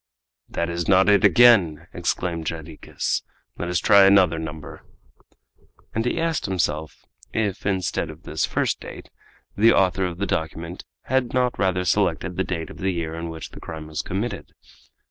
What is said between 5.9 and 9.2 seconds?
And he asked himself, if instead of this first date